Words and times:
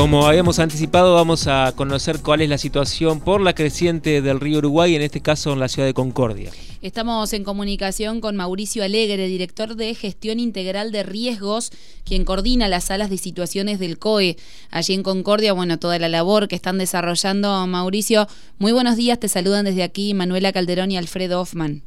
Como 0.00 0.26
habíamos 0.26 0.58
anticipado, 0.58 1.14
vamos 1.14 1.46
a 1.46 1.72
conocer 1.76 2.22
cuál 2.24 2.40
es 2.40 2.48
la 2.48 2.56
situación 2.56 3.20
por 3.20 3.42
la 3.42 3.52
creciente 3.52 4.22
del 4.22 4.40
río 4.40 4.56
Uruguay, 4.56 4.94
en 4.94 5.02
este 5.02 5.20
caso 5.20 5.52
en 5.52 5.60
la 5.60 5.68
ciudad 5.68 5.86
de 5.86 5.92
Concordia. 5.92 6.52
Estamos 6.80 7.34
en 7.34 7.44
comunicación 7.44 8.22
con 8.22 8.34
Mauricio 8.34 8.82
Alegre, 8.82 9.26
director 9.26 9.76
de 9.76 9.94
Gestión 9.94 10.40
Integral 10.40 10.90
de 10.90 11.02
Riesgos, 11.02 11.70
quien 12.06 12.24
coordina 12.24 12.66
las 12.66 12.84
salas 12.84 13.10
de 13.10 13.18
situaciones 13.18 13.78
del 13.78 13.98
COE. 13.98 14.36
Allí 14.70 14.94
en 14.94 15.02
Concordia, 15.02 15.52
bueno, 15.52 15.78
toda 15.78 15.98
la 15.98 16.08
labor 16.08 16.48
que 16.48 16.56
están 16.56 16.78
desarrollando. 16.78 17.66
Mauricio, 17.66 18.26
muy 18.58 18.72
buenos 18.72 18.96
días, 18.96 19.20
te 19.20 19.28
saludan 19.28 19.66
desde 19.66 19.82
aquí 19.82 20.14
Manuela 20.14 20.50
Calderón 20.50 20.90
y 20.90 20.96
Alfredo 20.96 21.42
Hoffman. 21.42 21.82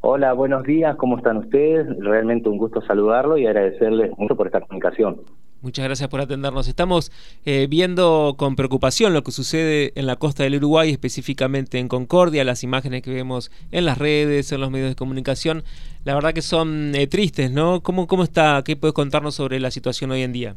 Hola, 0.00 0.32
buenos 0.32 0.64
días, 0.64 0.96
¿cómo 0.96 1.18
están 1.18 1.36
ustedes? 1.36 1.86
Realmente 2.00 2.48
un 2.48 2.58
gusto 2.58 2.82
saludarlo 2.82 3.38
y 3.38 3.46
agradecerles 3.46 4.10
mucho 4.18 4.34
por 4.34 4.48
esta 4.48 4.60
comunicación. 4.60 5.20
Muchas 5.60 5.84
gracias 5.84 6.08
por 6.08 6.20
atendernos. 6.20 6.68
Estamos 6.68 7.10
eh, 7.44 7.66
viendo 7.68 8.36
con 8.38 8.54
preocupación 8.54 9.12
lo 9.12 9.24
que 9.24 9.32
sucede 9.32 9.92
en 9.96 10.06
la 10.06 10.14
costa 10.14 10.44
del 10.44 10.54
Uruguay, 10.56 10.90
específicamente 10.90 11.80
en 11.80 11.88
Concordia, 11.88 12.44
las 12.44 12.62
imágenes 12.62 13.02
que 13.02 13.10
vemos 13.10 13.50
en 13.72 13.84
las 13.84 13.98
redes, 13.98 14.52
en 14.52 14.60
los 14.60 14.70
medios 14.70 14.88
de 14.90 14.94
comunicación. 14.94 15.64
La 16.04 16.14
verdad 16.14 16.32
que 16.32 16.42
son 16.42 16.94
eh, 16.94 17.08
tristes, 17.08 17.50
¿no? 17.50 17.82
¿Cómo, 17.82 18.06
¿Cómo 18.06 18.22
está? 18.22 18.62
¿Qué 18.64 18.76
puedes 18.76 18.94
contarnos 18.94 19.34
sobre 19.34 19.58
la 19.58 19.72
situación 19.72 20.12
hoy 20.12 20.22
en 20.22 20.32
día? 20.32 20.56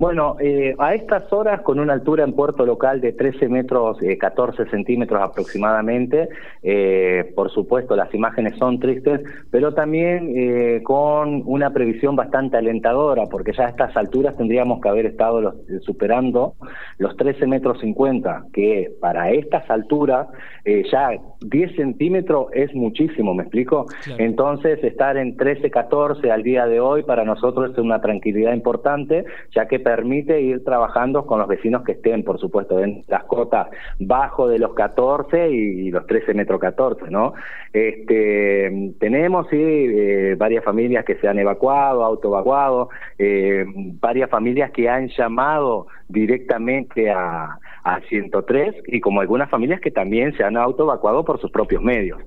Bueno, 0.00 0.36
eh, 0.40 0.74
a 0.78 0.94
estas 0.94 1.30
horas, 1.30 1.60
con 1.60 1.78
una 1.78 1.92
altura 1.92 2.24
en 2.24 2.32
puerto 2.32 2.64
local 2.64 3.02
de 3.02 3.12
13 3.12 3.50
metros, 3.50 4.00
eh, 4.00 4.16
14 4.16 4.64
centímetros 4.70 5.20
aproximadamente, 5.20 6.30
eh, 6.62 7.30
por 7.36 7.50
supuesto 7.50 7.94
las 7.94 8.14
imágenes 8.14 8.56
son 8.56 8.80
tristes, 8.80 9.20
pero 9.50 9.74
también 9.74 10.32
eh, 10.34 10.80
con 10.84 11.42
una 11.44 11.74
previsión 11.74 12.16
bastante 12.16 12.56
alentadora, 12.56 13.26
porque 13.26 13.52
ya 13.52 13.66
a 13.66 13.68
estas 13.68 13.94
alturas 13.94 14.38
tendríamos 14.38 14.80
que 14.80 14.88
haber 14.88 15.04
estado 15.04 15.42
los, 15.42 15.54
eh, 15.68 15.80
superando 15.82 16.54
los 16.96 17.14
13 17.18 17.46
metros 17.46 17.78
50, 17.80 18.44
que 18.54 18.90
para 19.02 19.30
estas 19.32 19.68
alturas 19.68 20.28
ya 20.64 21.10
10 21.40 21.76
centímetros 21.76 22.46
es 22.52 22.72
muchísimo, 22.74 23.34
¿me 23.34 23.42
explico? 23.42 23.86
Entonces, 24.18 24.82
estar 24.84 25.16
en 25.16 25.36
13, 25.36 25.70
14 25.70 26.30
al 26.30 26.42
día 26.42 26.66
de 26.66 26.80
hoy 26.80 27.02
para 27.02 27.24
nosotros 27.24 27.72
es 27.72 27.78
una 27.78 28.00
tranquilidad 28.00 28.52
importante, 28.54 29.24
ya 29.54 29.66
que 29.66 29.80
permite 29.90 30.40
ir 30.40 30.62
trabajando 30.62 31.26
con 31.26 31.40
los 31.40 31.48
vecinos 31.48 31.82
que 31.82 31.92
estén, 31.92 32.22
por 32.22 32.38
supuesto, 32.38 32.78
en 32.78 33.02
las 33.08 33.24
cotas 33.24 33.66
bajo 33.98 34.46
de 34.46 34.60
los 34.60 34.72
14 34.74 35.50
y, 35.50 35.90
los 35.90 36.06
13 36.06 36.32
metros 36.34 36.60
14, 36.60 37.10
¿no? 37.10 37.34
Este, 37.72 38.92
tenemos, 39.00 39.48
eh, 39.50 40.36
varias 40.38 40.62
familias 40.62 41.04
que 41.04 41.16
se 41.16 41.26
han 41.26 41.40
evacuado, 41.40 42.04
autoevacuado, 42.04 42.90
eh, 43.18 43.64
varias 44.00 44.30
familias 44.30 44.70
que 44.70 44.88
han 44.88 45.08
llamado 45.08 45.88
directamente 46.08 47.10
a, 47.10 47.58
a 47.82 48.00
103 48.08 48.76
y 48.86 49.00
como 49.00 49.22
algunas 49.22 49.50
familias 49.50 49.80
que 49.80 49.90
también 49.90 50.36
se 50.36 50.44
han 50.44 50.56
autoevacuado 50.56 51.24
por 51.24 51.40
sus 51.40 51.50
propios 51.50 51.82
medios. 51.82 52.20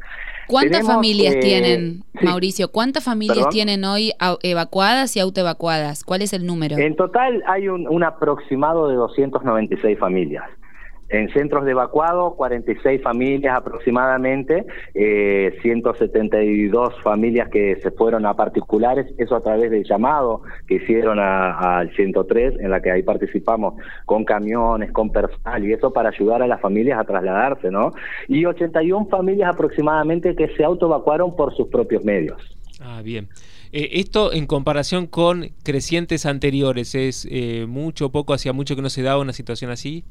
¿Cuántas 0.47 0.85
familias 0.85 1.35
eh, 1.35 1.39
tienen, 1.39 2.03
Mauricio? 2.21 2.71
¿Cuántas 2.71 3.03
familias 3.03 3.49
tienen 3.49 3.83
hoy 3.85 4.13
evacuadas 4.41 5.15
y 5.15 5.19
autoevacuadas? 5.19 6.03
¿Cuál 6.03 6.21
es 6.21 6.33
el 6.33 6.45
número? 6.45 6.77
En 6.77 6.95
total 6.95 7.43
hay 7.47 7.67
un, 7.67 7.87
un 7.87 8.03
aproximado 8.03 8.87
de 8.87 8.95
296 8.95 9.97
familias. 9.99 10.43
En 11.13 11.29
centros 11.29 11.63
de 11.63 11.71
evacuado, 11.71 12.33
46 12.35 13.03
familias 13.03 13.55
aproximadamente, 13.55 14.65
eh, 14.95 15.55
172 15.61 16.99
familias 17.03 17.49
que 17.49 17.75
se 17.83 17.91
fueron 17.91 18.25
a 18.25 18.33
particulares, 18.33 19.13
eso 19.19 19.35
a 19.35 19.43
través 19.43 19.69
del 19.69 19.83
llamado 19.83 20.41
que 20.67 20.75
hicieron 20.77 21.19
al 21.19 21.93
103, 21.95 22.55
en 22.59 22.71
la 22.71 22.81
que 22.81 22.89
ahí 22.89 23.03
participamos 23.03 23.75
con 24.07 24.25
camiones, 24.25 24.91
con 24.91 25.11
personal, 25.11 25.63
y 25.63 25.73
eso 25.73 25.93
para 25.93 26.09
ayudar 26.09 26.41
a 26.41 26.47
las 26.47 26.59
familias 26.59 26.99
a 26.99 27.03
trasladarse, 27.03 27.69
¿no? 27.69 27.91
Y 28.27 28.45
81 28.45 29.05
familias 29.05 29.53
aproximadamente 29.53 30.35
que 30.35 30.47
se 30.55 30.63
autoevacuaron 30.63 31.35
por 31.35 31.55
sus 31.55 31.67
propios 31.67 32.03
medios. 32.03 32.41
Ah, 32.81 33.03
bien. 33.03 33.29
Eh, 33.71 33.99
esto 33.99 34.33
en 34.33 34.47
comparación 34.47 35.05
con 35.05 35.51
crecientes 35.61 36.25
anteriores, 36.25 36.95
¿es 36.95 37.27
eh, 37.29 37.67
mucho, 37.67 38.09
poco, 38.09 38.33
hacía 38.33 38.51
mucho 38.51 38.75
que 38.75 38.81
no 38.81 38.89
se 38.89 39.03
daba 39.03 39.21
una 39.21 39.33
situación 39.33 39.69
así? 39.69 40.03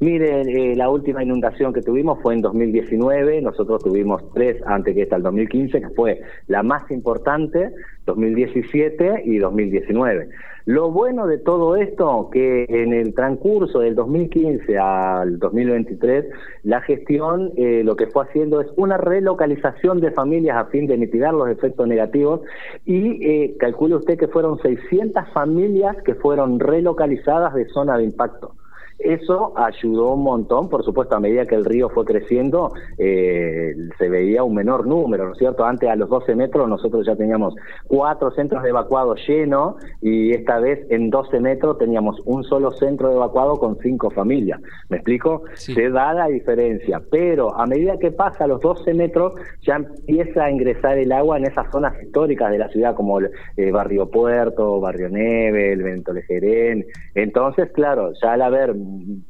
Mire, 0.00 0.40
eh, 0.40 0.76
la 0.76 0.88
última 0.88 1.22
inundación 1.22 1.74
que 1.74 1.82
tuvimos 1.82 2.22
fue 2.22 2.32
en 2.32 2.40
2019, 2.40 3.42
nosotros 3.42 3.84
tuvimos 3.84 4.22
tres 4.32 4.56
antes 4.64 4.94
que 4.94 5.02
esta, 5.02 5.16
el 5.16 5.22
2015, 5.22 5.78
que 5.78 5.88
fue 5.90 6.22
la 6.46 6.62
más 6.62 6.90
importante, 6.90 7.70
2017 8.06 9.24
y 9.26 9.36
2019. 9.36 10.30
Lo 10.64 10.90
bueno 10.90 11.26
de 11.26 11.36
todo 11.36 11.76
esto, 11.76 12.30
que 12.32 12.64
en 12.68 12.94
el 12.94 13.12
transcurso 13.14 13.80
del 13.80 13.94
2015 13.94 14.78
al 14.78 15.38
2023, 15.38 16.24
la 16.62 16.80
gestión 16.80 17.52
eh, 17.56 17.82
lo 17.84 17.94
que 17.94 18.06
fue 18.06 18.24
haciendo 18.24 18.62
es 18.62 18.68
una 18.76 18.96
relocalización 18.96 20.00
de 20.00 20.12
familias 20.12 20.56
a 20.56 20.70
fin 20.70 20.86
de 20.86 20.96
mitigar 20.96 21.34
los 21.34 21.50
efectos 21.50 21.86
negativos 21.86 22.40
y 22.86 23.22
eh, 23.22 23.56
calcule 23.58 23.96
usted 23.96 24.18
que 24.18 24.28
fueron 24.28 24.58
600 24.60 25.28
familias 25.34 25.94
que 26.04 26.14
fueron 26.14 26.58
relocalizadas 26.58 27.52
de 27.52 27.68
zona 27.68 27.98
de 27.98 28.04
impacto. 28.04 28.54
Eso 29.02 29.52
ayudó 29.56 30.12
un 30.12 30.22
montón, 30.22 30.68
por 30.68 30.84
supuesto, 30.84 31.16
a 31.16 31.20
medida 31.20 31.46
que 31.46 31.54
el 31.54 31.64
río 31.64 31.88
fue 31.88 32.04
creciendo, 32.04 32.72
eh, 32.98 33.74
se 33.98 34.08
veía 34.08 34.42
un 34.42 34.54
menor 34.54 34.86
número, 34.86 35.26
¿no 35.26 35.32
es 35.32 35.38
cierto? 35.38 35.64
Antes 35.64 35.88
a 35.88 35.96
los 35.96 36.08
12 36.08 36.34
metros 36.34 36.68
nosotros 36.68 37.06
ya 37.06 37.16
teníamos 37.16 37.54
cuatro 37.86 38.30
centros 38.32 38.62
de 38.62 38.70
evacuado 38.70 39.14
llenos 39.14 39.76
y 40.02 40.32
esta 40.32 40.58
vez 40.58 40.86
en 40.90 41.10
12 41.10 41.40
metros 41.40 41.78
teníamos 41.78 42.20
un 42.24 42.44
solo 42.44 42.72
centro 42.72 43.08
de 43.08 43.16
evacuado 43.16 43.58
con 43.58 43.78
cinco 43.78 44.10
familias. 44.10 44.60
¿Me 44.88 44.98
explico? 44.98 45.44
Se 45.54 45.90
da 45.90 46.12
la 46.12 46.26
diferencia, 46.26 47.00
pero 47.10 47.54
a 47.56 47.66
medida 47.66 47.98
que 47.98 48.10
pasa 48.10 48.44
a 48.44 48.48
los 48.48 48.60
12 48.60 48.94
metros 48.94 49.34
ya 49.62 49.76
empieza 49.76 50.44
a 50.44 50.50
ingresar 50.50 50.98
el 50.98 51.12
agua 51.12 51.38
en 51.38 51.46
esas 51.46 51.70
zonas 51.70 51.94
históricas 52.02 52.50
de 52.50 52.58
la 52.58 52.68
ciudad 52.68 52.94
como 52.94 53.18
el 53.18 53.30
eh, 53.56 53.70
Barrio 53.70 54.10
Puerto, 54.10 54.80
Barrio 54.80 55.08
Neve, 55.08 55.72
el 55.72 56.02
Lejerén. 56.12 56.84
Entonces, 57.14 57.70
claro, 57.72 58.12
ya 58.22 58.32
al 58.32 58.42
haber 58.42 58.74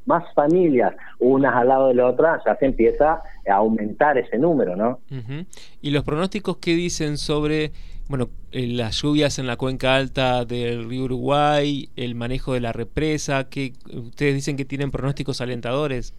más 0.06 0.25
familias 0.34 0.94
unas 1.19 1.54
al 1.54 1.69
lado 1.69 1.88
de 1.88 1.94
la 1.94 2.06
otra, 2.06 2.41
ya 2.44 2.56
se 2.56 2.66
empieza 2.66 3.22
a 3.48 3.54
aumentar 3.54 4.19
ese 4.19 4.38
número, 4.38 4.76
¿no? 4.76 5.00
¿Y 5.81 5.91
los 5.91 6.04
pronósticos 6.04 6.59
qué 6.59 6.75
dicen 6.75 7.19
sobre, 7.19 7.72
bueno, 8.09 8.28
eh, 8.53 8.66
las 8.66 9.03
lluvias 9.03 9.38
en 9.38 9.47
la 9.47 9.56
cuenca 9.56 9.97
alta 9.97 10.44
del 10.44 10.88
río 10.88 11.04
Uruguay, 11.04 11.88
el 11.97 12.15
manejo 12.15 12.54
de 12.54 12.60
la 12.60 12.72
represa, 12.72 13.49
que 13.49 13.72
ustedes 13.93 14.34
dicen 14.34 14.56
que 14.56 14.65
tienen 14.65 14.91
pronósticos 14.91 15.41
alentadores? 15.41 16.15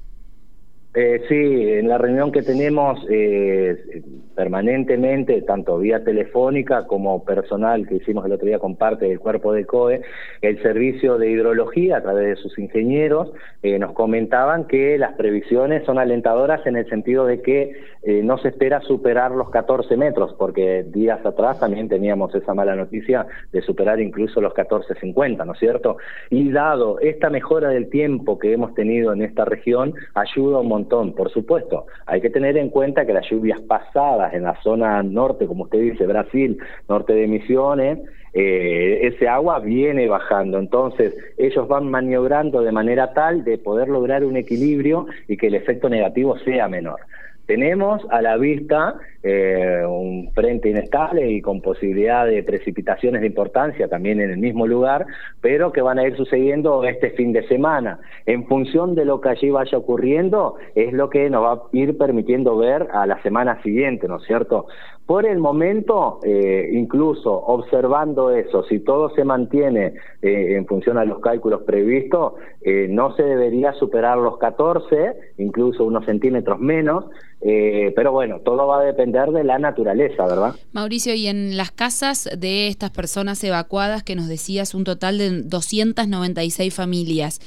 Eh, 0.94 1.24
sí, 1.30 1.72
en 1.72 1.88
la 1.88 1.98
reunión 1.98 2.34
que 2.34 2.42
tenemos 2.42 3.00
eh, 3.10 4.04
permanentemente, 4.36 5.42
tanto 5.44 5.78
vía 5.78 6.04
telefónica 6.04 6.86
como 6.86 7.24
personal 7.24 7.88
que 7.88 7.96
hicimos 7.96 8.26
el 8.26 8.34
otro 8.34 8.48
día 8.48 8.60
con 8.60 8.76
parte 8.76 9.06
del 9.06 9.20
cuerpo 9.20 9.54
de 9.54 9.66
COE, 9.66 10.02
el 10.42 10.62
servicio 10.62 11.18
de 11.18 11.32
hidrología 11.32 11.98
a 11.98 12.02
través 12.02 12.28
de 12.28 12.36
sus 12.36 12.60
ingenieros 12.60 13.32
eh, 13.64 13.80
nos 13.80 13.94
comentaban 13.94 14.66
que 14.66 14.98
las 14.98 15.14
previsiones 15.14 15.86
son 15.86 15.98
alentadoras 15.98 16.66
en 16.66 16.76
el 16.76 16.90
sentido 16.90 17.26
de 17.26 17.42
que 17.42 17.72
eh, 18.04 18.22
no 18.22 18.38
se 18.40 18.50
espera 18.50 18.82
superar 18.82 19.32
los 19.32 19.50
14 19.50 19.96
metros, 19.96 20.34
porque 20.38 20.84
días 20.84 21.26
atrás 21.26 21.60
también 21.60 21.88
teníamos 21.88 22.36
esa 22.36 22.54
mala 22.54 22.76
noticia 22.76 23.28
de 23.54 23.62
superar 23.62 24.02
incluso 24.02 24.42
los 24.42 24.54
14.50, 24.54 25.46
¿no 25.46 25.54
es 25.54 25.60
cierto? 25.60 25.98
Y 26.30 26.52
dado 26.52 27.00
esta 27.00 27.30
mejora 27.30 27.70
del 27.70 27.90
tiempo 27.90 28.40
que 28.40 28.52
hemos 28.52 28.74
tenido 28.74 29.14
en 29.14 29.22
esta 29.22 29.46
región, 29.46 29.94
ayuda 30.16 30.60
un 30.60 30.68
montón 30.68 30.81
por 30.86 31.32
supuesto. 31.32 31.86
Hay 32.06 32.22
que 32.22 32.30
tener 32.30 32.58
en 32.58 32.70
cuenta 32.70 33.06
que 33.06 33.14
las 33.14 33.30
lluvias 33.30 33.60
pasadas 33.62 34.34
en 34.34 34.44
la 34.44 34.60
zona 34.62 35.04
norte, 35.04 35.48
como 35.48 35.64
usted 35.64 35.80
dice, 35.80 36.06
Brasil, 36.06 36.58
norte 36.88 37.14
de 37.14 37.28
Misiones, 37.28 38.00
eh, 38.34 39.00
ese 39.08 39.28
agua 39.28 39.60
viene 39.60 40.08
bajando. 40.08 40.60
Entonces, 40.60 41.14
ellos 41.38 41.68
van 41.68 41.90
maniobrando 41.90 42.62
de 42.62 42.72
manera 42.72 43.14
tal 43.14 43.44
de 43.44 43.58
poder 43.58 43.90
lograr 43.90 44.24
un 44.24 44.38
equilibrio 44.38 45.08
y 45.28 45.38
que 45.38 45.48
el 45.48 45.56
efecto 45.56 45.90
negativo 45.90 46.38
sea 46.40 46.68
menor. 46.68 47.00
Tenemos 47.46 48.02
a 48.10 48.22
la 48.22 48.38
vista 48.38 48.96
eh, 49.24 49.84
un 49.88 50.32
frente 50.34 50.70
inestable 50.70 51.30
y 51.30 51.42
con 51.42 51.62
posibilidad 51.62 52.26
de 52.26 52.42
precipitaciones 52.42 53.22
de 53.22 53.28
importancia 53.28 53.88
también 53.88 54.20
en 54.20 54.32
el 54.32 54.38
mismo 54.40 54.66
lugar, 54.66 55.06
pero 55.42 55.72
que 55.72 55.82
van 55.82 56.00
a 56.00 56.08
ir 56.08 56.18
sucediendo 56.18 56.84
este 56.86 57.12
fin 57.12 57.32
de 57.32 57.48
semana. 57.48 58.00
En 58.26 58.48
función 58.48 58.96
de 58.96 59.06
lo 59.06 59.22
que 59.22 59.30
allí 59.30 59.52
vaya 59.52 59.78
ocurriendo, 59.78 60.56
es 60.74 60.92
lo 60.94 61.12
que 61.12 61.30
nos 61.30 61.44
va 61.44 61.54
a 61.54 61.62
ir 61.72 61.98
permitiendo 61.98 62.58
ver 62.58 62.88
a 62.94 63.06
la 63.06 63.22
semana 63.22 63.62
siguiente, 63.62 64.08
¿no 64.08 64.18
es 64.18 64.24
cierto? 64.24 64.66
Por 65.06 65.26
el 65.26 65.40
momento, 65.40 66.20
eh, 66.24 66.70
incluso 66.72 67.32
observando 67.32 68.32
eso, 68.32 68.64
si 68.64 68.80
todo 68.80 69.10
se 69.10 69.24
mantiene 69.24 69.94
eh, 70.22 70.56
en 70.56 70.66
función 70.66 70.98
a 70.98 71.06
los 71.06 71.20
cálculos 71.20 71.62
previstos, 71.64 72.34
no 72.64 73.16
se 73.16 73.24
debería 73.24 73.74
superar 73.74 74.20
los 74.20 74.38
14, 74.38 75.14
incluso 75.38 75.84
unos 75.84 76.06
centímetros 76.06 76.60
menos, 76.60 77.06
eh, 77.44 77.92
pero 77.96 78.12
bueno, 78.12 78.40
todo 78.42 78.68
va 78.68 78.82
a 78.82 78.84
depender 78.84 79.30
de 79.32 79.44
la 79.44 79.58
naturaleza, 79.58 80.26
¿verdad? 80.26 80.56
Mauricio, 80.74 81.16
y 81.16 81.28
en 81.28 81.58
las 81.58 81.72
casas 81.72 82.30
de 82.38 82.68
estas 82.68 82.92
personas 82.92 83.44
evacuadas, 83.44 84.04
que 84.04 84.16
nos 84.16 84.28
decías 84.28 84.76
un 84.76 84.84
total 84.84 85.18
de 85.18 85.42
296 85.42 86.74
familias, 86.74 87.40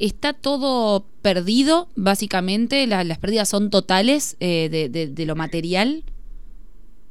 ¿está 0.00 0.32
todo 0.32 1.06
perdido, 1.22 1.88
básicamente? 1.94 2.86
¿Las 2.88 3.18
pérdidas 3.18 3.48
son 3.48 3.70
totales 3.70 4.36
eh, 4.40 4.68
de, 4.90 5.26
lo 5.26 5.36
material? 5.36 6.02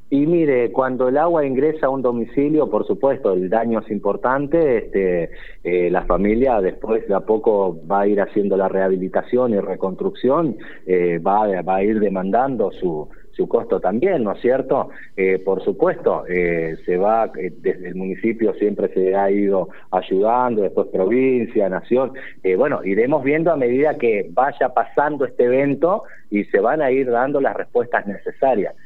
Y 0.08 0.24
mire, 0.26 0.70
cuando 0.70 1.08
el 1.08 1.18
agua 1.18 1.44
ingresa 1.44 1.86
a 1.86 1.90
un 1.90 2.00
domicilio, 2.00 2.70
por 2.70 2.86
supuesto, 2.86 3.32
el 3.32 3.50
daño 3.50 3.80
es 3.80 3.90
importante. 3.90 4.78
Este, 4.78 5.30
eh, 5.64 5.90
la 5.90 6.04
familia 6.04 6.60
después 6.60 7.08
de 7.08 7.14
a 7.14 7.20
poco 7.20 7.76
va 7.90 8.02
a 8.02 8.06
ir 8.06 8.20
haciendo 8.20 8.56
la 8.56 8.68
rehabilitación 8.68 9.52
y 9.54 9.58
reconstrucción, 9.58 10.58
eh, 10.86 11.18
va, 11.18 11.44
a 11.44 11.82
ir 11.82 11.98
demandando 11.98 12.70
su, 12.70 13.08
su 13.32 13.48
costo 13.48 13.80
también, 13.80 14.22
¿no 14.22 14.34
es 14.34 14.40
cierto? 14.40 14.90
Eh, 15.16 15.40
por 15.44 15.60
supuesto, 15.64 16.22
se 16.28 16.96
va, 16.96 17.28
desde 17.34 17.88
el 17.88 17.96
municipio 17.96 18.54
siempre 18.54 18.94
se 18.94 19.12
ha 19.16 19.28
ido 19.28 19.70
ayudando, 19.90 20.62
después 20.62 20.86
provincia, 20.86 21.68
nación. 21.68 22.12
bueno, 22.56 22.84
iremos 22.84 23.24
viendo 23.24 23.50
a 23.50 23.56
medida 23.56 23.98
que 23.98 24.28
vaya 24.30 24.68
pasando 24.68 25.24
este 25.24 25.46
evento 25.46 26.04
y 26.30 26.44
se 26.44 26.60
van 26.60 26.80
a 26.80 26.92
ir 26.92 27.10
dando 27.10 27.40
las 27.40 27.56
respuestas 27.56 28.06
necesarias. 28.06 28.76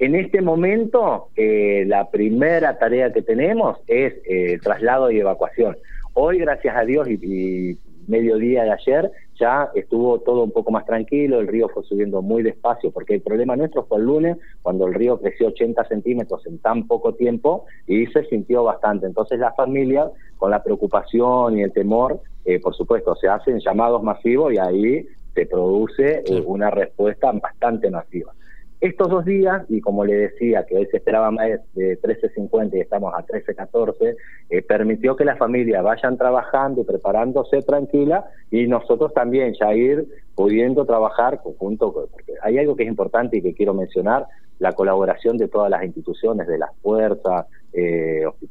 En 0.00 0.16
este 0.16 0.42
momento, 0.42 1.28
eh, 1.36 1.84
la 1.86 2.10
primera 2.10 2.78
tarea 2.78 3.12
que 3.12 3.22
tenemos 3.22 3.78
es 3.86 4.14
eh, 4.28 4.58
traslado 4.60 5.10
y 5.10 5.20
evacuación. 5.20 5.76
Hoy, 6.14 6.38
gracias 6.38 6.76
a 6.76 6.84
Dios, 6.84 7.08
y, 7.08 7.78
mediodía 8.06 8.64
de 8.64 8.72
ayer, 8.72 9.10
ya 9.40 9.70
estuvo 9.74 10.20
todo 10.20 10.42
un 10.42 10.50
poco 10.50 10.70
más 10.70 10.84
tranquilo, 10.84 11.40
el 11.40 11.46
río 11.46 11.68
fue 11.70 11.84
subiendo 11.84 12.20
muy 12.20 12.42
despacio, 12.42 12.90
porque 12.90 13.14
el 13.14 13.22
problema 13.22 13.56
nuestro 13.56 13.86
fue 13.86 13.98
el 13.98 14.04
lunes, 14.04 14.36
cuando 14.60 14.86
el 14.86 14.94
río 14.94 15.18
creció 15.18 15.46
80 15.46 15.84
centímetros 15.88 16.46
en 16.46 16.58
tan 16.58 16.86
poco 16.86 17.14
tiempo 17.14 17.64
y 17.86 18.06
se 18.08 18.24
sintió 18.26 18.62
bastante. 18.64 19.06
Entonces 19.06 19.38
la 19.38 19.52
familia, 19.52 20.10
con 20.36 20.50
la 20.50 20.62
preocupación 20.62 21.56
y 21.56 21.62
el 21.62 21.72
temor, 21.72 22.20
eh, 22.44 22.60
por 22.60 22.74
supuesto, 22.74 23.14
se 23.16 23.28
hacen 23.28 23.58
llamados 23.60 24.02
masivos 24.02 24.52
y 24.52 24.58
ahí 24.58 25.06
se 25.34 25.46
produce 25.46 26.22
una 26.44 26.70
respuesta 26.70 27.32
bastante 27.32 27.90
masiva. 27.90 28.34
Estos 28.84 29.08
dos 29.08 29.24
días, 29.24 29.62
y 29.70 29.80
como 29.80 30.04
le 30.04 30.14
decía, 30.14 30.66
que 30.66 30.76
hoy 30.76 30.84
se 30.90 30.98
esperaba 30.98 31.30
más 31.30 31.46
de 31.72 31.98
13.50 32.02 32.74
y 32.74 32.80
estamos 32.80 33.14
a 33.14 33.24
13.14, 33.24 34.14
eh, 34.50 34.60
permitió 34.60 35.16
que 35.16 35.24
las 35.24 35.38
familias 35.38 35.82
vayan 35.82 36.18
trabajando 36.18 36.82
y 36.82 36.84
preparándose 36.84 37.62
tranquila 37.62 38.26
y 38.50 38.66
nosotros 38.66 39.14
también 39.14 39.54
ya 39.58 39.74
ir 39.74 40.06
pudiendo 40.34 40.84
trabajar 40.84 41.40
conjunto, 41.42 41.94
porque 41.94 42.34
hay 42.42 42.58
algo 42.58 42.76
que 42.76 42.82
es 42.82 42.90
importante 42.90 43.38
y 43.38 43.42
que 43.42 43.54
quiero 43.54 43.72
mencionar, 43.72 44.26
la 44.58 44.74
colaboración 44.74 45.38
de 45.38 45.48
todas 45.48 45.70
las 45.70 45.82
instituciones, 45.82 46.46
de 46.46 46.58
las 46.58 46.70
fuerzas, 46.82 47.46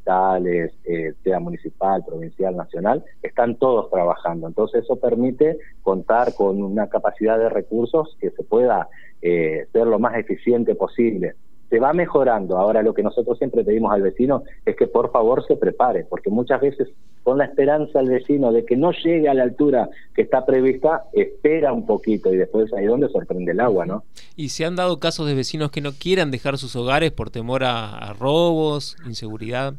hospitales, 0.04 0.74
eh, 0.86 1.14
sea 1.24 1.40
municipal, 1.40 2.04
provincial, 2.06 2.56
nacional, 2.56 3.04
están 3.22 3.56
todos 3.56 3.90
trabajando. 3.90 4.48
Entonces 4.48 4.84
eso 4.84 4.98
permite 4.98 5.58
contar 5.82 6.34
con 6.36 6.62
una 6.62 6.88
capacidad 6.88 7.38
de 7.38 7.50
recursos 7.50 8.18
que 8.20 8.32
se 8.32 8.44
pueda 8.44 8.90
eh, 9.22 9.66
ser 9.72 9.88
lo 9.88 10.00
más 10.00 10.16
eficiente 10.16 10.76
posible 10.76 11.36
se 11.74 11.80
va 11.80 11.92
mejorando. 11.92 12.60
Ahora 12.60 12.84
lo 12.84 12.94
que 12.94 13.02
nosotros 13.02 13.36
siempre 13.40 13.64
pedimos 13.64 13.92
al 13.92 14.04
vecino 14.04 14.44
es 14.64 14.76
que 14.76 14.86
por 14.86 15.12
favor 15.12 15.44
se 15.48 15.56
prepare, 15.56 16.06
porque 16.08 16.30
muchas 16.30 16.62
veces 16.62 16.90
con 17.24 17.40
la 17.40 17.46
esperanza 17.46 17.98
al 17.98 18.10
vecino 18.10 18.52
de 18.52 18.64
que 18.64 18.76
no 18.76 18.92
llegue 18.92 19.28
a 19.28 19.34
la 19.34 19.42
altura 19.42 19.90
que 20.14 20.22
está 20.22 20.46
prevista, 20.46 21.06
espera 21.14 21.74
un 21.74 21.88
poquito 21.88 22.32
y 22.32 22.38
después 22.38 22.72
ahí 22.74 22.86
donde 22.86 23.10
sorprende 23.10 23.54
el 23.54 23.60
agua, 23.60 23.88
¿no? 23.88 24.04
¿Y 24.36 24.50
se 24.50 24.66
han 24.66 24.76
dado 24.76 25.00
casos 25.00 25.26
de 25.26 25.34
vecinos 25.34 25.72
que 25.72 25.82
no 25.82 25.94
quieran 25.94 26.30
dejar 26.30 26.60
sus 26.60 26.76
hogares 26.76 27.12
por 27.12 27.32
temor 27.32 27.64
a, 27.64 28.14
robos, 28.20 28.96
inseguridad? 29.08 29.74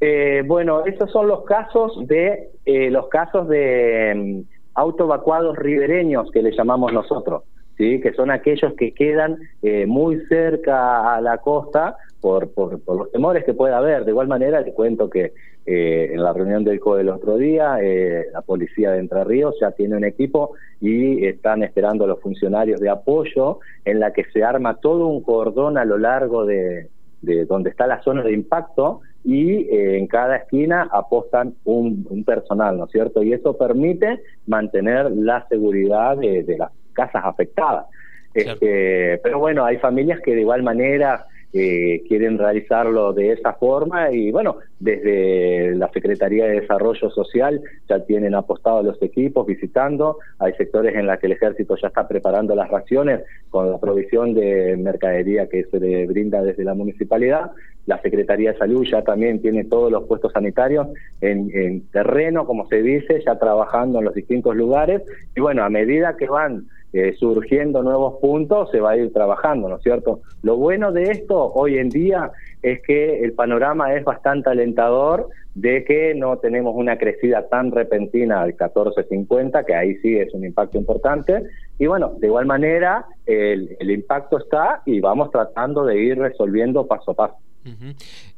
Eh, 0.00 0.42
bueno, 0.46 0.84
esos 0.84 1.10
son 1.10 1.26
los 1.26 1.44
casos 1.44 2.06
de 2.06 2.50
eh, 2.64 2.90
los 2.90 3.08
casos 3.08 3.48
de 3.48 4.14
mm, 4.14 4.40
autoevacuados 4.74 5.56
ribereños 5.56 6.30
que 6.30 6.42
le 6.42 6.52
llamamos 6.52 6.92
nosotros. 6.92 7.42
¿sí? 7.78 8.00
que 8.00 8.12
son 8.12 8.30
aquellos 8.30 8.74
que 8.74 8.92
quedan 8.92 9.38
eh, 9.62 9.86
muy 9.86 10.20
cerca 10.26 11.14
a 11.14 11.20
la 11.20 11.38
costa 11.38 11.96
por, 12.20 12.52
por, 12.52 12.80
los 12.84 13.10
temores 13.12 13.44
que 13.44 13.54
pueda 13.54 13.78
haber. 13.78 14.04
De 14.04 14.10
igual 14.10 14.26
manera, 14.26 14.64
te 14.64 14.74
cuento 14.74 15.08
que 15.08 15.32
eh, 15.64 16.10
en 16.12 16.22
la 16.22 16.32
reunión 16.32 16.64
del 16.64 16.80
COE 16.80 17.02
el 17.02 17.08
otro 17.08 17.36
día, 17.36 17.78
eh, 17.80 18.26
la 18.32 18.42
policía 18.42 18.90
de 18.90 18.98
Entre 18.98 19.22
Ríos 19.24 19.54
ya 19.60 19.70
tiene 19.70 19.96
un 19.96 20.04
equipo 20.04 20.52
y 20.80 21.24
están 21.24 21.62
esperando 21.62 22.04
a 22.04 22.08
los 22.08 22.20
funcionarios 22.20 22.80
de 22.80 22.90
apoyo 22.90 23.60
en 23.84 24.00
la 24.00 24.12
que 24.12 24.24
se 24.32 24.42
arma 24.42 24.78
todo 24.80 25.06
un 25.06 25.22
cordón 25.22 25.78
a 25.78 25.84
lo 25.84 25.98
largo 25.98 26.44
de, 26.44 26.88
de 27.22 27.44
donde 27.44 27.70
está 27.70 27.86
la 27.86 28.02
zona 28.02 28.22
de 28.22 28.32
impacto 28.32 29.00
y 29.24 29.66
en 29.70 30.06
cada 30.06 30.36
esquina 30.36 30.88
apostan 30.92 31.54
un, 31.64 32.24
personal, 32.24 32.78
¿no 32.78 32.84
es 32.86 32.92
cierto? 32.92 33.22
Y 33.22 33.32
eso 33.32 33.56
permite 33.56 34.20
mantener 34.46 35.10
la 35.10 35.46
seguridad 35.48 36.16
de, 36.16 36.42
de, 36.44 36.58
la, 36.58 36.70
casas 36.92 37.22
afectadas. 37.24 37.86
Este, 38.34 39.18
pero 39.22 39.38
bueno, 39.38 39.64
hay 39.64 39.78
familias 39.78 40.20
que 40.20 40.34
de 40.34 40.42
igual 40.42 40.62
manera 40.62 41.26
eh, 41.52 42.02
quieren 42.06 42.38
realizarlo 42.38 43.12
de 43.12 43.32
esa 43.32 43.54
forma. 43.54 44.10
Y 44.12 44.30
bueno, 44.30 44.56
desde 44.78 45.74
la 45.74 45.90
Secretaría 45.92 46.46
de 46.46 46.60
Desarrollo 46.60 47.10
Social 47.10 47.60
ya 47.88 48.04
tienen 48.04 48.34
apostado 48.34 48.82
los 48.82 49.00
equipos 49.02 49.46
visitando, 49.46 50.18
hay 50.38 50.52
sectores 50.54 50.94
en 50.94 51.06
los 51.06 51.18
que 51.18 51.26
el 51.26 51.32
ejército 51.32 51.76
ya 51.80 51.88
está 51.88 52.06
preparando 52.06 52.54
las 52.54 52.68
raciones 52.70 53.22
con 53.50 53.70
la 53.70 53.78
provisión 53.78 54.34
de 54.34 54.76
mercadería 54.76 55.48
que 55.48 55.64
se 55.64 55.80
le 55.80 56.06
brinda 56.06 56.42
desde 56.42 56.64
la 56.64 56.74
municipalidad, 56.74 57.52
la 57.86 58.00
Secretaría 58.02 58.52
de 58.52 58.58
Salud 58.58 58.84
ya 58.84 59.02
también 59.02 59.40
tiene 59.40 59.64
todos 59.64 59.90
los 59.90 60.04
puestos 60.04 60.32
sanitarios 60.32 60.88
en, 61.22 61.50
en 61.54 61.88
terreno, 61.88 62.44
como 62.44 62.68
se 62.68 62.82
dice, 62.82 63.22
ya 63.24 63.38
trabajando 63.38 64.00
en 64.00 64.04
los 64.04 64.14
distintos 64.14 64.54
lugares. 64.54 65.02
Y 65.34 65.40
bueno, 65.40 65.64
a 65.64 65.70
medida 65.70 66.14
que 66.18 66.26
van 66.26 66.66
eh, 66.92 67.14
surgiendo 67.18 67.82
nuevos 67.82 68.18
puntos, 68.20 68.70
se 68.70 68.80
va 68.80 68.92
a 68.92 68.96
ir 68.96 69.12
trabajando, 69.12 69.68
¿no 69.68 69.76
es 69.76 69.82
cierto? 69.82 70.20
Lo 70.42 70.56
bueno 70.56 70.90
de 70.90 71.10
esto 71.10 71.52
hoy 71.52 71.78
en 71.78 71.90
día 71.90 72.30
es 72.62 72.80
que 72.82 73.22
el 73.22 73.34
panorama 73.34 73.94
es 73.94 74.04
bastante 74.04 74.50
alentador 74.50 75.28
de 75.54 75.84
que 75.84 76.14
no 76.14 76.38
tenemos 76.38 76.74
una 76.76 76.96
crecida 76.96 77.48
tan 77.48 77.72
repentina 77.72 78.42
al 78.42 78.56
14.50, 78.56 79.64
que 79.64 79.74
ahí 79.74 79.96
sí 79.96 80.16
es 80.16 80.32
un 80.32 80.44
impacto 80.44 80.78
importante. 80.78 81.42
Y 81.78 81.86
bueno, 81.86 82.14
de 82.18 82.28
igual 82.28 82.46
manera, 82.46 83.06
el, 83.26 83.76
impacto 83.90 84.38
está 84.38 84.82
y 84.86 85.00
vamos 85.00 85.30
tratando 85.30 85.84
de 85.84 86.00
ir 86.00 86.18
resolviendo 86.18 86.86
paso 86.86 87.10
a 87.10 87.14
paso. 87.14 87.36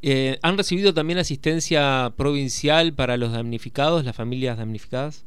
Eh, 0.01 0.37
¿Han 0.41 0.57
recibido 0.57 0.93
también 0.93 1.19
asistencia 1.19 2.11
provincial 2.17 2.93
para 2.93 3.15
los 3.15 3.31
damnificados, 3.31 4.03
las 4.03 4.15
familias 4.15 4.57
damnificadas? 4.57 5.25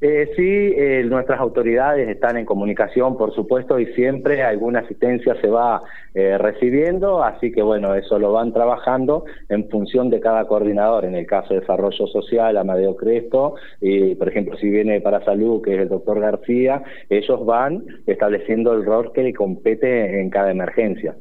Eh, 0.00 0.30
sí, 0.36 0.42
eh, 0.42 1.02
nuestras 1.04 1.40
autoridades 1.40 2.08
están 2.08 2.36
en 2.36 2.44
comunicación, 2.44 3.16
por 3.16 3.34
supuesto, 3.34 3.80
y 3.80 3.86
siempre 3.94 4.44
alguna 4.44 4.80
asistencia 4.80 5.34
se 5.40 5.48
va 5.48 5.82
eh, 6.14 6.38
recibiendo, 6.38 7.24
así 7.24 7.50
que 7.50 7.62
bueno, 7.62 7.94
eso 7.96 8.16
lo 8.20 8.30
van 8.30 8.52
trabajando 8.52 9.24
en 9.48 9.68
función 9.68 10.08
de 10.08 10.20
cada 10.20 10.46
coordinador. 10.46 11.04
En 11.04 11.16
el 11.16 11.26
caso 11.26 11.52
de 11.52 11.60
Desarrollo 11.60 12.06
Social, 12.06 12.56
Amadeo 12.56 12.94
Cresto, 12.96 13.54
y 13.80 14.14
por 14.14 14.28
ejemplo, 14.28 14.56
si 14.58 14.70
viene 14.70 15.00
para 15.00 15.24
Salud, 15.24 15.62
que 15.62 15.74
es 15.74 15.80
el 15.80 15.88
doctor 15.88 16.20
García, 16.20 16.80
ellos 17.10 17.44
van 17.44 17.84
estableciendo 18.06 18.74
el 18.74 18.84
rol 18.84 19.12
que 19.12 19.24
le 19.24 19.34
compete 19.34 20.20
en 20.20 20.30
cada 20.30 20.52
emergencia. 20.52 21.16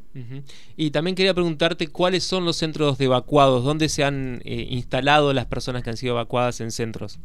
Y 0.75 0.91
también 0.91 1.15
quería 1.15 1.33
preguntarte 1.33 1.87
cuáles 1.87 2.23
son 2.23 2.45
los 2.45 2.57
centros 2.57 2.97
de 2.97 3.05
evacuados, 3.05 3.63
dónde 3.63 3.89
se 3.89 4.03
han 4.03 4.39
instalado 4.45 5.33
las 5.33 5.45
personas 5.45 5.83
que 5.83 5.89
han 5.89 5.97
sido 5.97 6.13
evacuadas 6.13 6.61
en 6.61 6.71
centros. 6.71 7.19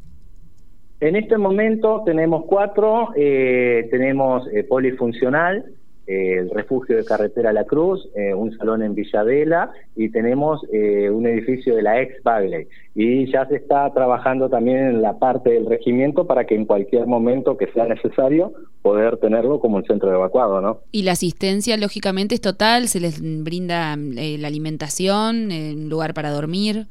En 1.02 1.16
este 1.16 1.36
momento 1.36 2.04
tenemos 2.06 2.44
cuatro, 2.46 3.08
eh, 3.16 3.88
tenemos 3.90 4.46
eh, 4.52 4.62
polifuncional, 4.62 5.64
eh, 6.06 6.36
el 6.38 6.50
refugio 6.50 6.96
de 6.96 7.04
carretera 7.04 7.52
La 7.52 7.64
Cruz, 7.64 8.08
un 8.36 8.56
salón 8.56 8.84
en 8.84 8.94
Villadela 8.94 9.72
y 9.96 10.10
tenemos 10.10 10.62
un 10.62 11.26
edificio 11.26 11.74
de 11.74 11.82
la 11.82 12.00
ex 12.00 12.22
Bagley. 12.22 12.68
Y 12.94 13.32
ya 13.32 13.46
se 13.46 13.56
está 13.56 13.92
trabajando 13.92 14.48
también 14.48 14.78
en 14.78 15.02
la 15.02 15.18
parte 15.18 15.50
del 15.50 15.66
regimiento 15.66 16.28
para 16.28 16.44
que 16.44 16.54
en 16.54 16.66
cualquier 16.66 17.08
momento 17.08 17.56
que 17.56 17.66
sea 17.72 17.86
necesario 17.86 18.52
poder 18.82 19.16
tenerlo 19.16 19.58
como 19.58 19.78
un 19.78 19.84
centro 19.84 20.08
de 20.08 20.14
evacuado, 20.14 20.60
¿no? 20.60 20.82
Y 20.92 21.02
la 21.02 21.12
asistencia 21.12 21.76
lógicamente 21.78 22.36
es 22.36 22.40
total, 22.40 22.86
se 22.86 23.00
les 23.00 23.20
brinda 23.42 23.96
la 23.96 24.46
alimentación, 24.46 25.50
un 25.50 25.88
lugar 25.88 26.14
para 26.14 26.30
dormir. 26.30 26.86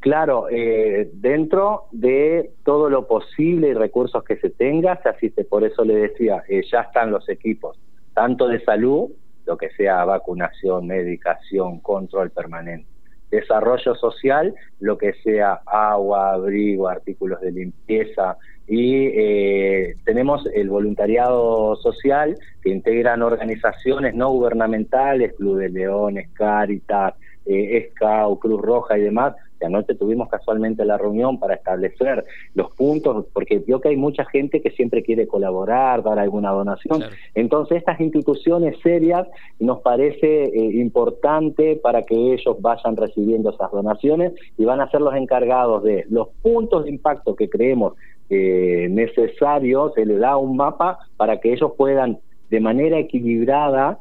Claro, 0.00 0.46
eh, 0.50 1.10
dentro 1.12 1.84
de 1.92 2.52
todo 2.64 2.88
lo 2.88 3.06
posible 3.06 3.68
y 3.68 3.74
recursos 3.74 4.24
que 4.24 4.38
se 4.38 4.48
tenga, 4.48 5.00
se 5.02 5.10
asiste. 5.10 5.44
Por 5.44 5.62
eso 5.62 5.84
le 5.84 5.94
decía, 5.94 6.42
eh, 6.48 6.62
ya 6.70 6.80
están 6.80 7.10
los 7.10 7.28
equipos, 7.28 7.78
tanto 8.14 8.48
de 8.48 8.64
salud, 8.64 9.10
lo 9.44 9.58
que 9.58 9.68
sea 9.70 10.06
vacunación, 10.06 10.86
medicación, 10.86 11.80
control 11.80 12.30
permanente, 12.30 12.86
desarrollo 13.30 13.94
social, 13.94 14.54
lo 14.80 14.96
que 14.96 15.12
sea 15.22 15.60
agua, 15.66 16.32
abrigo, 16.32 16.88
artículos 16.88 17.40
de 17.42 17.52
limpieza, 17.52 18.38
y 18.66 19.06
eh, 19.06 19.96
tenemos 20.04 20.46
el 20.54 20.70
voluntariado 20.70 21.74
social 21.76 22.36
que 22.62 22.70
integran 22.70 23.20
organizaciones 23.20 24.14
no 24.14 24.30
gubernamentales, 24.30 25.34
Club 25.34 25.58
de 25.58 25.70
Leones, 25.70 26.30
Caritas, 26.32 27.14
eh, 27.46 27.92
Cruz 28.40 28.60
Roja 28.62 28.96
y 28.96 29.02
demás, 29.02 29.34
que 29.60 29.66
anoche 29.66 29.94
tuvimos 29.94 30.28
casualmente 30.28 30.84
la 30.84 30.96
reunión 30.96 31.38
para 31.38 31.54
establecer 31.54 32.24
los 32.54 32.72
puntos, 32.72 33.26
porque 33.32 33.62
veo 33.64 33.80
que 33.80 33.90
hay 33.90 33.96
mucha 33.96 34.24
gente 34.24 34.60
que 34.60 34.70
siempre 34.70 35.02
quiere 35.02 35.28
colaborar, 35.28 36.02
dar 36.02 36.18
alguna 36.18 36.50
donación. 36.50 37.04
Entonces, 37.34 37.78
estas 37.78 38.00
instituciones 38.00 38.76
serias 38.82 39.28
nos 39.58 39.80
parece 39.82 40.44
eh, 40.44 40.80
importante 40.80 41.76
para 41.76 42.02
que 42.02 42.32
ellos 42.32 42.56
vayan 42.60 42.96
recibiendo 42.96 43.50
esas 43.50 43.70
donaciones 43.70 44.32
y 44.56 44.64
van 44.64 44.80
a 44.80 44.90
ser 44.90 45.02
los 45.02 45.14
encargados 45.14 45.84
de 45.84 46.06
los 46.08 46.28
puntos 46.42 46.84
de 46.84 46.90
impacto 46.90 47.36
que 47.36 47.48
creemos 47.48 47.94
eh, 48.30 48.88
necesarios, 48.90 49.92
se 49.94 50.06
les 50.06 50.20
da 50.20 50.36
un 50.36 50.56
mapa 50.56 50.98
para 51.16 51.40
que 51.40 51.52
ellos 51.52 51.72
puedan 51.76 52.18
de 52.48 52.60
manera 52.60 52.98
equilibrada 52.98 53.98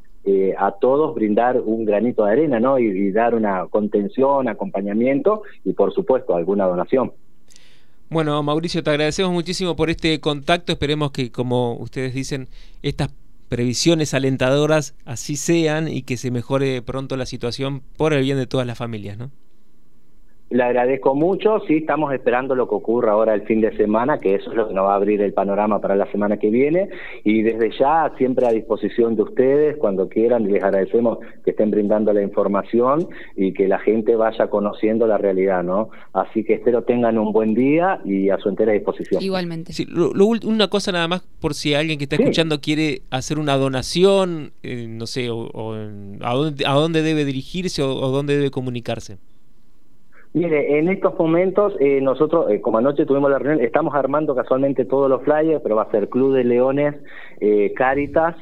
a 0.57 0.71
todos 0.71 1.15
brindar 1.15 1.59
un 1.59 1.86
granito 1.86 2.25
de 2.25 2.31
arena, 2.31 2.59
¿no? 2.59 2.79
Y, 2.79 3.12
dar 3.12 3.36
una 3.36 3.65
contención, 3.67 4.48
acompañamiento 4.48 5.43
y, 5.63 5.74
por 5.74 5.93
supuesto, 5.93 6.36
alguna 6.36 6.65
donación. 6.65 7.12
Bueno, 8.09 8.41
Mauricio, 8.41 8.83
te 8.83 8.89
agradecemos 8.89 9.31
muchísimo 9.31 9.75
por 9.75 9.89
este 9.89 10.19
contacto. 10.19 10.71
Esperemos 10.71 11.12
que, 11.12 11.31
como 11.31 11.75
ustedes 11.75 12.13
dicen, 12.13 12.48
estas 12.81 13.09
previsiones 13.50 14.13
alentadoras 14.13 14.95
así 15.05 15.36
sean 15.36 15.88
y 15.88 16.03
que 16.03 16.17
se 16.17 16.31
mejore 16.31 16.81
pronto 16.81 17.17
la 17.17 17.25
situación 17.25 17.81
por 17.98 18.13
el 18.13 18.24
bien 18.24 18.38
de 18.38 18.48
todas 18.48 18.65
las 18.65 18.77
familias, 18.77 19.17
¿no? 19.17 19.31
Le 20.51 20.63
agradezco 20.63 21.13
mucho, 21.13 21.60
sí, 21.68 21.77
estamos 21.77 22.12
esperando 22.12 22.56
lo 22.56 22.68
que 22.68 22.74
ocurra 22.74 23.12
ahora 23.12 23.36
el 23.36 23.44
fin 23.44 23.62
de 23.62 23.75
semana, 23.77 24.18
que 24.18 24.34
eso 24.34 24.50
es 24.50 24.58
lo 24.58 24.68
que 24.68 24.74
nos 24.74 24.86
va 24.86 24.94
a 24.94 24.96
abrir 24.96 25.22
el 25.22 25.32
panorama 25.32 25.79
para 25.79 25.96
la 25.96 26.12
semana 26.12 26.38
que 26.38 26.50
viene, 26.50 26.89
y 27.24 27.44
desde 27.44 27.70
ya 27.77 28.12
siempre 28.18 28.48
a 28.48 28.51
disposición 28.51 29.15
de 29.15 29.22
ustedes, 29.22 29.77
cuando 29.77 30.10
quieran, 30.10 30.51
les 30.51 30.63
agradecemos 30.63 31.20
que 31.46 31.51
estén 31.51 31.70
brindando 31.70 32.13
la 32.13 32.24
información 32.24 33.08
y 33.36 33.53
que 33.53 33.68
la 33.68 33.77
gente 33.77 34.15
vaya 34.15 34.48
conociendo 34.48 35.06
la 35.06 35.20
realidad, 35.20 35.63
¿no? 35.63 35.89
Así 36.13 36.44
que 36.44 36.56
espero 36.56 36.82
tengan 36.82 37.20
un 37.20 37.32
buen 37.32 37.53
día 37.53 38.01
y 38.03 38.32
a 38.32 38.39
su 38.39 38.50
entera 38.50 38.74
disposición. 38.74 39.22
Igualmente. 39.22 39.72
Sí, 39.72 39.88
una 39.94 40.68
cosa 40.68 40.91
nada 40.91 41.08
más, 41.08 41.22
por 41.39 41.53
si 41.53 41.75
alguien 41.75 42.00
que 42.00 42.06
está 42.06 42.15
escuchando 42.15 42.60
quiere 42.60 43.03
hacer 43.12 43.38
una 43.38 43.56
donación, 43.56 44.51
eh, 44.63 44.88
no 44.89 45.06
sé, 45.06 45.29
o, 45.29 45.75
a, 46.22 46.34
dónde, 46.34 46.65
a 46.65 46.74
dónde 46.74 47.03
debe 47.03 47.24
dirigirse 47.24 47.84
o, 47.84 47.94
o 47.94 48.10
dónde 48.10 48.36
debe 48.36 48.50
comunicarse. 48.50 49.20
Mire, 50.33 50.77
en 50.77 50.89
estos 50.89 51.17
momentos 51.17 51.74
eh, 51.79 52.01
nosotros, 52.01 52.51
eh, 52.51 52.62
como 52.62 52.77
anoche 52.77 53.05
tuvimos 53.05 53.31
la 53.31 53.39
reunión, 53.39 53.65
estamos 53.65 53.95
armando 53.95 54.36
casualmente 54.36 54.86
todos 54.86 55.09
los 55.09 55.24
flyers, 55.24 55.62
pero 55.63 55.75
va 55.75 55.83
a 55.83 55.91
ser 55.91 56.07
Club 56.07 56.36
de 56.36 56.43
Leones, 56.43 56.95
eh, 57.39 57.74
Caritas, 57.75 58.36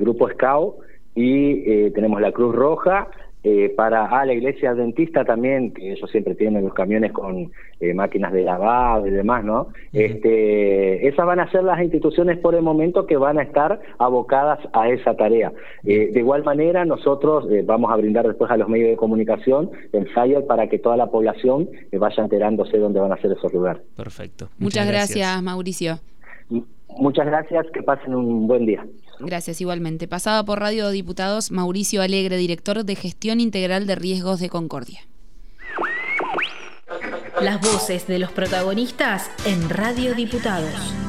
Grupo 0.00 0.28
Scout 0.30 0.76
y 1.14 1.90
tenemos 1.92 2.20
la 2.20 2.32
Cruz 2.32 2.54
Roja, 2.54 3.08
eh, 3.44 3.72
para 3.76 4.06
ah, 4.06 4.24
la 4.26 4.32
iglesia 4.32 4.70
adventista 4.70 5.24
también, 5.24 5.72
que 5.72 5.92
ellos 5.92 6.10
siempre 6.10 6.34
tienen 6.34 6.64
los 6.64 6.74
camiones 6.74 7.12
con 7.12 7.52
eh, 7.78 7.94
máquinas 7.94 8.32
de 8.32 8.42
lavado 8.42 9.06
y 9.06 9.10
demás, 9.10 9.44
¿no? 9.44 9.68
este, 9.92 11.06
esas 11.06 11.24
van 11.24 11.38
a 11.38 11.50
ser 11.50 11.62
las 11.62 11.80
instituciones 11.80 12.38
por 12.38 12.56
el 12.56 12.62
momento 12.62 13.06
que 13.06 13.16
van 13.16 13.38
a 13.38 13.42
estar 13.42 13.80
abocadas 13.98 14.58
a 14.72 14.88
esa 14.88 15.14
tarea. 15.16 15.52
Eh, 15.84 16.10
de 16.12 16.18
igual 16.18 16.42
manera, 16.42 16.84
nosotros 16.84 17.46
vamos 17.64 17.92
a 17.92 17.96
brindar 17.96 18.26
después 18.26 18.50
a 18.50 18.56
los 18.56 18.68
medios 18.68 18.90
de 18.90 18.96
comunicación 18.96 19.70
el 19.92 20.08
flyer 20.08 20.44
para 20.44 20.68
que 20.68 20.80
toda 20.80 20.96
la 20.96 21.06
población 21.06 21.68
vaya 21.92 22.24
enterándose 22.24 22.76
dónde 22.78 22.98
van 22.98 23.12
a 23.12 23.16
ser 23.18 23.32
esos 23.32 23.52
lugares. 23.52 23.82
Perfecto. 23.96 24.48
Muchas, 24.58 24.88
gracias, 24.88 25.42
Mauricio. 25.42 26.00
Muchas 26.88 27.26
gracias, 27.26 27.66
que 27.72 27.82
pasen 27.82 28.14
un 28.14 28.48
buen 28.48 28.66
día. 28.66 28.84
Gracias, 29.20 29.60
igualmente. 29.60 30.06
Pasada 30.08 30.44
por 30.44 30.60
Radio 30.60 30.90
Diputados, 30.90 31.50
Mauricio 31.50 32.02
Alegre, 32.02 32.36
director 32.36 32.84
de 32.84 32.94
Gestión 32.94 33.40
Integral 33.40 33.86
de 33.86 33.94
Riesgos 33.94 34.40
de 34.40 34.48
Concordia. 34.48 35.00
Las 37.40 37.60
voces 37.60 38.06
de 38.06 38.18
los 38.18 38.32
protagonistas 38.32 39.30
en 39.44 39.68
Radio 39.70 40.14
Diputados. 40.14 41.07